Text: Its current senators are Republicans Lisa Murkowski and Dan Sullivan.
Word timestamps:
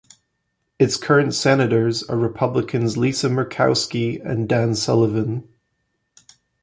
Its 0.79 0.97
current 0.97 1.31
senators 1.31 2.01
are 2.01 2.17
Republicans 2.17 2.97
Lisa 2.97 3.29
Murkowski 3.29 4.19
and 4.27 4.49
Dan 4.49 4.73
Sullivan. 4.73 5.47